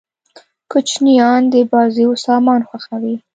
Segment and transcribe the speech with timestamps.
[0.71, 3.15] کوچنيان د بازيو سامان خوښيي.